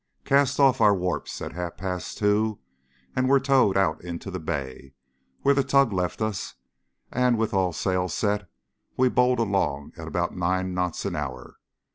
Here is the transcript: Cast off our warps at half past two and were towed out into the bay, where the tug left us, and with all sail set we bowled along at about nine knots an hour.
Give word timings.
Cast 0.25 0.59
off 0.59 0.81
our 0.81 0.95
warps 0.95 1.43
at 1.43 1.53
half 1.53 1.77
past 1.77 2.17
two 2.17 2.57
and 3.15 3.29
were 3.29 3.39
towed 3.39 3.77
out 3.77 4.03
into 4.03 4.31
the 4.31 4.39
bay, 4.39 4.95
where 5.43 5.53
the 5.53 5.63
tug 5.63 5.93
left 5.93 6.23
us, 6.23 6.55
and 7.11 7.37
with 7.37 7.53
all 7.53 7.71
sail 7.71 8.09
set 8.09 8.49
we 8.97 9.09
bowled 9.09 9.37
along 9.37 9.93
at 9.97 10.07
about 10.07 10.35
nine 10.35 10.73
knots 10.73 11.05
an 11.05 11.15
hour. 11.15 11.59